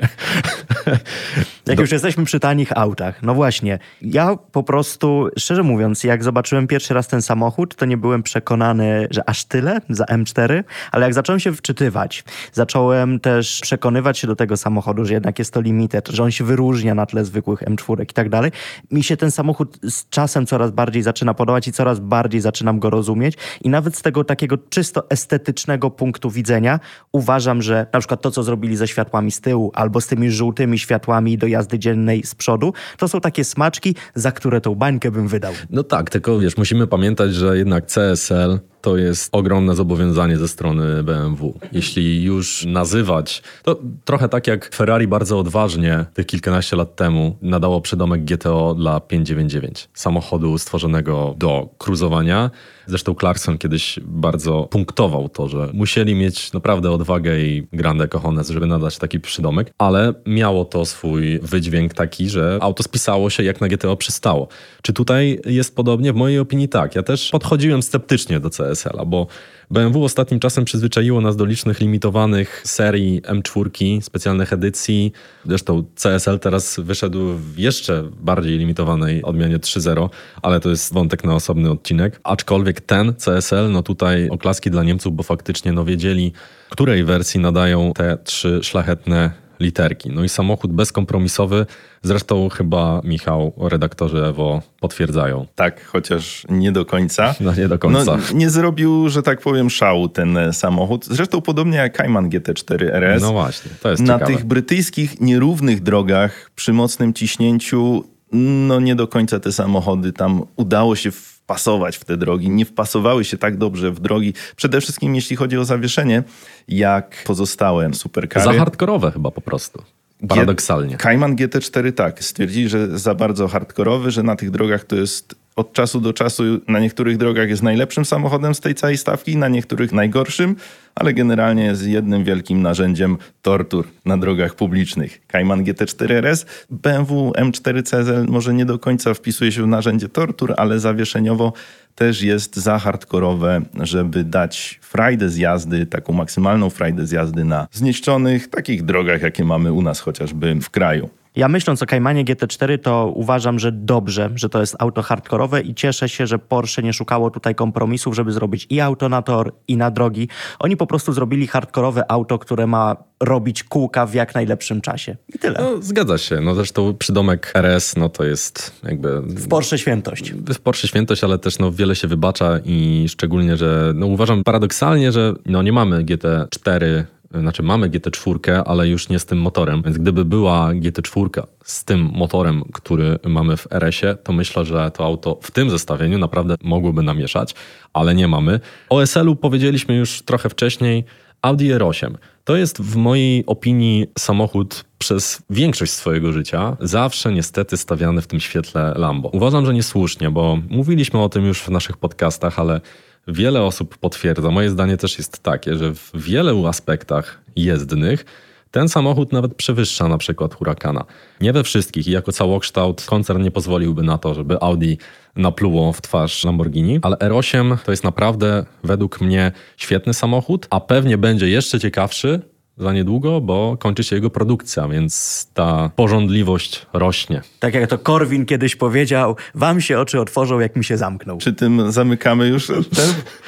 [1.67, 1.81] Jak Do...
[1.81, 3.79] już jesteśmy przy tanich autach, no właśnie.
[4.01, 9.07] Ja po prostu, szczerze mówiąc, jak zobaczyłem pierwszy raz ten samochód, to nie byłem przekonany,
[9.12, 14.35] że aż tyle za M4, ale jak zacząłem się wczytywać, zacząłem też przekonywać się do
[14.35, 18.03] tego samochodu, że jednak jest to limited, że on się wyróżnia na tle zwykłych M4
[18.03, 18.51] i tak dalej.
[18.91, 22.89] Mi się ten samochód z czasem coraz bardziej zaczyna podobać i coraz bardziej zaczynam go
[22.89, 26.79] rozumieć i nawet z tego takiego czysto estetycznego punktu widzenia
[27.12, 30.80] uważam, że na przykład to, co zrobili ze światłami z tyłu albo z tymi żółtymi
[30.80, 35.28] światłami do jazdy dziennej z przodu, to są takie smaczki, za które tą bańkę bym
[35.28, 35.54] wydał.
[35.69, 41.03] No tak, tylko wiesz, musimy pamiętać, że jednak CSL to jest ogromne zobowiązanie ze strony
[41.03, 41.59] BMW.
[41.71, 47.81] Jeśli już nazywać, to trochę tak jak Ferrari bardzo odważnie tych kilkanaście lat temu nadało
[47.81, 52.51] przydomek GTO dla 599, samochodu stworzonego do cruzowania.
[52.87, 58.65] Zresztą Clarkson kiedyś bardzo punktował to, że musieli mieć naprawdę odwagę i grande cojones, żeby
[58.65, 63.67] nadać taki przydomek, ale miało to swój wydźwięk taki, że auto spisało się jak na
[63.67, 64.47] GTO przystało.
[64.81, 66.13] Czy tutaj jest podobnie?
[66.13, 66.95] W mojej opinii tak.
[66.95, 69.27] Ja też podchodziłem sceptycznie do CS CSL-a, bo
[69.71, 75.12] BMW ostatnim czasem przyzwyczaiło nas do licznych limitowanych serii M4, specjalnych edycji.
[75.45, 80.10] Zresztą CSL teraz wyszedł w jeszcze bardziej limitowanej odmianie 3.0,
[80.41, 82.19] ale to jest wątek na osobny odcinek.
[82.23, 86.34] Aczkolwiek ten CSL, no tutaj oklaski dla Niemców, bo faktycznie no wiedzieli,
[86.69, 90.10] której wersji nadają te trzy szlachetne literki.
[90.10, 91.65] No i samochód bezkompromisowy,
[92.04, 95.45] zresztą chyba Michał, redaktorzy Ewo potwierdzają.
[95.56, 97.36] Tak, chociaż nie do końca.
[97.41, 98.04] No nie do końca.
[98.06, 101.06] No, nie zrobił, że tak powiem, szału ten samochód.
[101.06, 103.22] Zresztą podobnie jak Cayman GT4 RS.
[103.22, 104.34] No właśnie, to jest Na ciekawe.
[104.34, 110.95] tych brytyjskich nierównych drogach przy mocnym ciśnięciu no nie do końca te samochody tam udało
[110.95, 111.12] się
[111.49, 112.49] wpasować w te drogi.
[112.49, 116.23] Nie wpasowały się tak dobrze w drogi, przede wszystkim jeśli chodzi o zawieszenie,
[116.67, 118.45] jak pozostałe superkary.
[118.45, 119.83] Za hardkorowe chyba po prostu.
[120.27, 120.97] Paradoksalnie.
[120.97, 122.23] Cayman GT4 tak.
[122.23, 126.43] Stwierdzili, że za bardzo hardkorowy, że na tych drogach to jest od czasu do czasu
[126.67, 130.55] na niektórych drogach jest najlepszym samochodem z tej całej stawki, na niektórych najgorszym,
[130.95, 135.21] ale generalnie jest jednym wielkim narzędziem tortur na drogach publicznych.
[135.27, 140.53] Cayman GT4 RS, BMW M4 CSL może nie do końca wpisuje się w narzędzie tortur,
[140.57, 141.53] ale zawieszeniowo
[141.95, 147.67] też jest za hardkorowe, żeby dać frajdę z jazdy, taką maksymalną frajdę z jazdy na
[147.71, 151.09] zniszczonych takich drogach, jakie mamy u nas chociażby w kraju.
[151.35, 155.75] Ja myśląc o Caymanie GT4, to uważam, że dobrze, że to jest auto hardkorowe i
[155.75, 159.77] cieszę się, że Porsche nie szukało tutaj kompromisów, żeby zrobić i auto na tor, i
[159.77, 160.27] na drogi.
[160.59, 165.15] Oni po prostu zrobili hardkorowe auto, które ma robić kółka w jak najlepszym czasie.
[165.35, 165.59] I tyle.
[165.61, 166.41] No, zgadza się.
[166.41, 169.21] No zresztą przydomek RS, no to jest jakby...
[169.21, 170.33] W Porsche świętość.
[170.33, 175.11] W Porsche świętość, ale też no wiele się wybacza i szczególnie, że no uważam paradoksalnie,
[175.11, 179.81] że no nie mamy GT4 znaczy mamy GT4, ale już nie z tym motorem.
[179.81, 185.05] Więc gdyby była GT4 z tym motorem, który mamy w RS-ie, to myślę, że to
[185.05, 187.55] auto w tym zestawieniu naprawdę mogłoby namieszać,
[187.93, 188.59] ale nie mamy.
[188.89, 191.03] O SL-u powiedzieliśmy już trochę wcześniej.
[191.41, 192.13] Audi R8
[192.43, 198.39] to jest w mojej opinii samochód przez większość swojego życia zawsze niestety stawiany w tym
[198.39, 199.29] świetle Lambo.
[199.29, 202.81] Uważam, że niesłusznie, bo mówiliśmy o tym już w naszych podcastach, ale
[203.27, 208.25] wiele osób potwierdza, moje zdanie też jest takie, że w wielu aspektach jezdnych
[208.71, 211.05] ten samochód nawet przewyższa na przykład Huracana.
[211.41, 214.93] Nie we wszystkich i jako całokształt koncern nie pozwoliłby na to, żeby Audi
[215.36, 221.17] napluło w twarz Lamborghini, ale R8 to jest naprawdę według mnie świetny samochód, a pewnie
[221.17, 222.41] będzie jeszcze ciekawszy
[222.79, 227.41] za niedługo, bo kończy się jego produkcja, więc ta porządliwość rośnie.
[227.59, 231.37] Tak jak to Korwin kiedyś powiedział, wam się oczy otworzą, jak mi się zamknął.
[231.37, 232.83] Przy tym zamykamy już ten.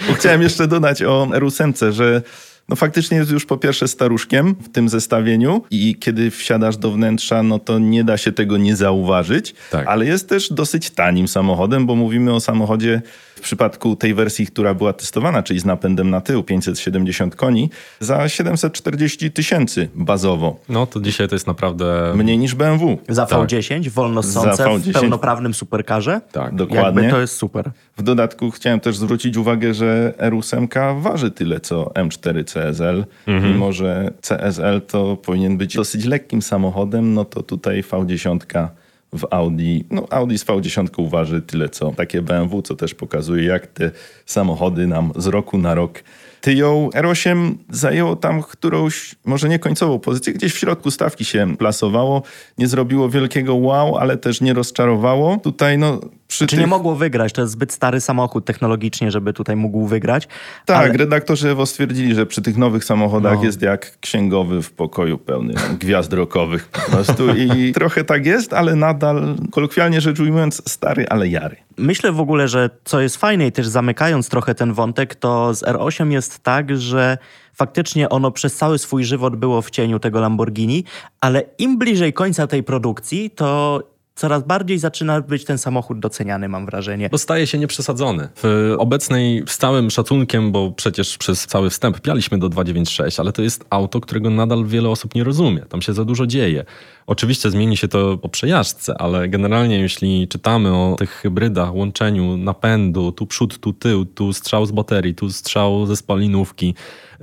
[0.07, 2.21] Bo chciałem jeszcze dodać o R8, że
[2.69, 7.43] no faktycznie jest już po pierwsze staruszkiem w tym zestawieniu i kiedy wsiadasz do wnętrza,
[7.43, 9.87] no to nie da się tego nie zauważyć, Tak.
[9.87, 13.01] ale jest też dosyć tanim samochodem, bo mówimy o samochodzie
[13.41, 18.30] w przypadku tej wersji, która była testowana, czyli z napędem na tył 570 koni, za
[18.30, 20.60] 740 tysięcy bazowo.
[20.69, 22.13] No to dzisiaj to jest naprawdę...
[22.15, 22.97] Mniej niż BMW.
[23.10, 23.39] Za Tak.
[23.39, 24.93] V10, wolno Za ssące, w V10.
[24.93, 26.21] pełnoprawnym superkarze.
[26.32, 27.01] Tak, dokładnie.
[27.01, 27.71] Jakby to jest super.
[27.97, 33.06] W dodatku chciałem też zwrócić uwagę, że R8 waży tyle co M4 CSL.
[33.27, 38.71] Mimo, że CSL to powinien być dosyć lekkim samochodem, no to tutaj V10
[39.13, 43.67] w Audi, no Audi z V10 waży tyle co takie BMW, co też pokazuje jak
[43.67, 43.91] te
[44.26, 46.04] samochody nam z roku na rok
[46.41, 46.89] tyją.
[46.95, 52.21] R8 zajęło tam którąś, może nie końcową pozycję, gdzieś w środku stawki się plasowało.
[52.58, 55.38] Nie zrobiło wielkiego wow, ale też nie rozczarowało.
[55.38, 56.60] Tutaj no przy Czy tych...
[56.60, 57.34] nie mogło wygrać?
[57.34, 60.27] To jest zbyt stary samochód technologicznie, żeby tutaj mógł wygrać.
[60.65, 63.43] Tak, ale- redaktorzy Evo stwierdzili, że przy tych nowych samochodach No.
[63.43, 67.36] jest jak księgowy w pokoju pełny gwiazd rokowych po prostu.
[67.36, 71.56] I trochę tak jest, ale nadal, kolokwialnie rzecz ujmując, stary, ale jary.
[71.77, 75.63] Myślę w ogóle, że co jest fajne i też zamykając trochę ten wątek, to z
[75.63, 77.17] R8 jest tak, że
[77.53, 80.83] faktycznie ono przez cały swój żywot było w cieniu tego Lamborghini,
[81.21, 83.79] ale im bliżej końca tej produkcji, to
[84.15, 87.10] coraz bardziej zaczyna być ten samochód doceniany, mam wrażenie.
[87.10, 88.30] Bo staje się nieprzesadzony.
[88.36, 93.41] W obecnej, z całym szacunkiem, bo przecież przez cały wstęp pialiśmy do 296, ale to
[93.41, 95.62] jest auto, którego nadal wiele osób nie rozumie.
[95.62, 96.65] Tam się za dużo dzieje.
[97.08, 103.12] Oczywiście zmieni się to po przejażdżce, ale generalnie jeśli czytamy o tych hybrydach, łączeniu napędu,
[103.12, 106.76] tu przód, tu tył, tu strzał z baterii, tu strzał ze spalinówki,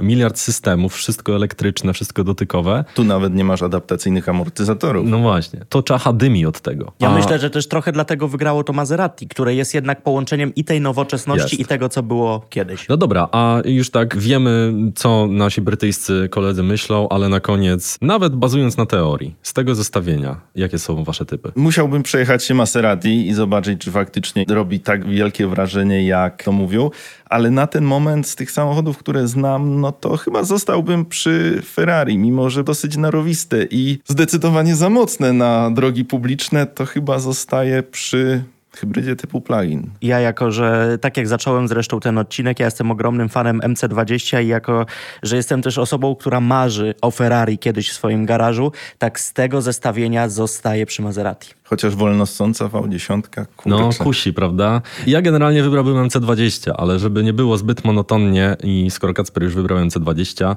[0.03, 2.85] miliard systemów, wszystko elektryczne, wszystko dotykowe.
[2.95, 5.07] Tu nawet nie masz adaptacyjnych amortyzatorów.
[5.07, 6.78] No właśnie, to czacha dymi od tego.
[7.01, 10.65] Ja A- myślę, że też trochę dlatego wygrało to Maserati, które jest jednak połączeniem i
[10.65, 11.61] tej nowoczesności, Jest.
[11.61, 12.89] i tego, co było kiedyś.
[12.89, 18.37] No dobra, a już tak wiemy, co nasi brytyjscy koledzy myślą, ale na koniec, nawet
[18.37, 21.53] bazując na teorii, z tego zestawienia, jakie są wasze typy?
[21.57, 26.91] Musiałbym przejechać się Maserati i zobaczyć, czy faktycznie robi tak wielkie wrażenie, jak to mówią.
[27.29, 32.19] Ale na ten moment z tych samochodów, które znam, no to chyba zostałbym przy Ferrari,
[32.19, 38.45] mimo że dosyć narowiste i zdecydowanie za mocne na drogi publiczne, to chyba zostaję przy
[38.81, 39.91] hybrydzie typu plug-in.
[40.03, 44.47] Ja jako, że tak jak zacząłem zresztą ten odcinek, ja jestem ogromnym fanem MC20 i
[44.49, 44.87] jako,
[45.23, 49.63] że jestem też osobą, która marzy o Ferrari kiedyś w swoim garażu, tak z tego
[49.63, 51.49] zestawienia zostaję przy Maserati.
[51.65, 53.21] Chociaż wolnossąca V10,
[53.67, 54.05] No, kurczę.
[54.05, 54.83] kusi, prawda?
[55.07, 59.79] Ja generalnie wybrałbym MC20, ale żeby nie było zbyt monotonnie i skoro Kacper już wybrał
[59.79, 60.57] MC20,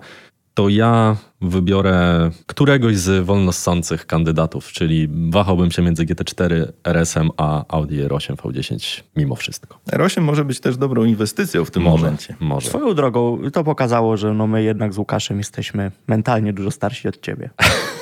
[0.53, 7.95] to ja wybiorę któregoś z wolnossących kandydatów, czyli wahałbym się między GT4 RS-em a Audi
[8.03, 9.79] R8 V10 mimo wszystko.
[9.91, 12.35] R8 może być też dobrą inwestycją w tym Może, momencie.
[12.39, 12.69] może.
[12.69, 17.21] Swoją drogą, to pokazało, że no my jednak z Łukaszem jesteśmy mentalnie dużo starsi od
[17.21, 17.49] ciebie.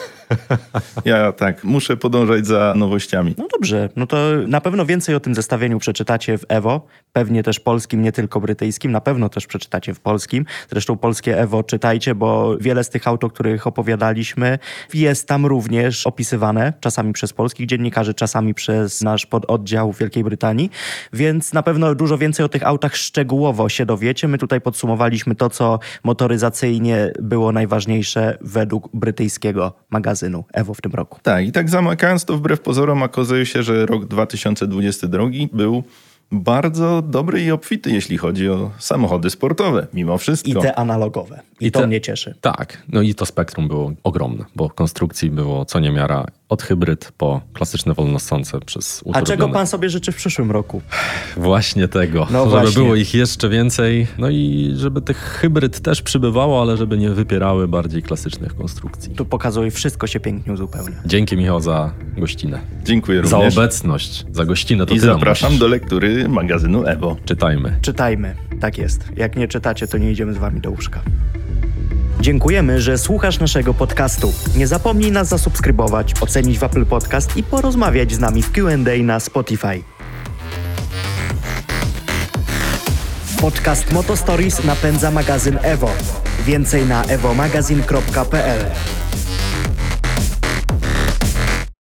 [1.06, 3.36] Ja tak, muszę podążać za nowościami.
[3.38, 7.60] No dobrze, no to na pewno więcej o tym zestawieniu przeczytacie w Evo, pewnie też
[7.60, 10.46] polskim, nie tylko brytyjskim, na pewno też przeczytacie w polskim.
[10.70, 14.60] Zresztą polskie Evo czytajcie, bo wiele z tych aut, o których opowiadaliśmy,
[14.94, 20.70] jest tam również opisywane, czasami przez polskich dziennikarzy, czasami przez nasz pododdział w Wielkiej Brytanii,
[21.14, 24.28] więc na pewno dużo więcej o tych autach szczegółowo się dowiecie.
[24.28, 30.19] My tutaj podsumowaliśmy to, co motoryzacyjnie było najważniejsze według brytyjskiego magazynu
[30.54, 31.20] Evo w tym roku.
[31.24, 35.84] Tak, i tak zamykając to wbrew pozorom, okazuje się, że rok 2022 był
[36.32, 40.50] bardzo dobry i obfity, jeśli chodzi o samochody sportowe, mimo wszystko.
[40.50, 41.40] I te analogowe.
[41.60, 42.36] I, I to te- mnie cieszy.
[42.42, 47.42] Tak, no i to spektrum było ogromne, bo konstrukcji było co niemiara, od hybryd po
[47.54, 50.82] klasyczne wolnossące przez A czego pan sobie życzy w przyszłym roku?
[51.38, 52.84] Właśnie tego, No żeby właśnie.
[52.84, 57.68] było ich jeszcze więcej, no i żeby tych hybryd też przybywało, ale żeby nie wypierały
[57.68, 59.16] bardziej klasycznych konstrukcji.
[59.16, 60.96] Tu pokazuje, wszystko się pięknie uzupełnia.
[61.06, 63.58] Dzięki Michał za gościnę, Dziękuję za również.
[63.58, 64.86] obecność, za gościnę.
[64.86, 67.18] To I zapraszam do lektury magazynu Evo.
[67.26, 67.78] Czytajmy.
[67.82, 68.36] Czytajmy.
[68.62, 69.04] Tak jest.
[69.16, 71.02] Jak nie czytacie, to nie idziemy z wami do łóżka.
[72.22, 74.34] Dziękujemy, że słuchasz naszego podcastu.
[74.56, 79.20] Nie zapomnij nas zasubskrybować, ocenić w Apple Podcast i porozmawiać z nami w Q&A na
[79.20, 79.84] Spotify.
[83.42, 85.90] Podcast Moto Stories napędza magazyn Evo.
[86.46, 88.66] Więcej na evomagazine.pl